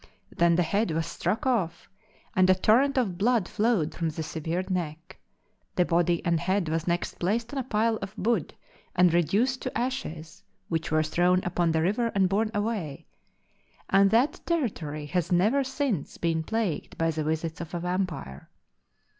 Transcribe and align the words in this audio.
Then 0.35 0.55
the 0.55 0.63
head 0.63 0.89
was 0.89 1.05
struck 1.05 1.45
off, 1.45 1.87
and 2.35 2.49
a 2.49 2.55
torrent 2.55 2.97
of 2.97 3.19
blood 3.19 3.47
flowed 3.47 3.93
from 3.93 4.09
the 4.09 4.23
severed 4.23 4.71
neck. 4.71 5.19
The 5.75 5.85
body 5.85 6.25
and 6.25 6.39
head 6.39 6.69
was 6.69 6.87
next 6.87 7.19
placed 7.19 7.53
on 7.53 7.59
a 7.59 7.63
pile 7.63 7.97
of 7.97 8.17
wood, 8.17 8.55
and 8.95 9.13
reduced 9.13 9.61
to 9.61 9.77
ashes, 9.77 10.41
which 10.69 10.89
were 10.89 11.03
thrown 11.03 11.43
upon 11.43 11.71
the 11.71 11.83
river 11.83 12.11
and 12.15 12.27
borne 12.27 12.49
away, 12.51 13.05
and 13.91 14.09
that 14.09 14.41
territory 14.43 15.05
has 15.05 15.31
never 15.31 15.63
since 15.63 16.17
been 16.17 16.41
plagued 16.41 16.97
by 16.97 17.11
the 17.11 17.23
visits 17.23 17.61
of 17.61 17.75
a 17.75 17.79
vampire. 17.79 18.49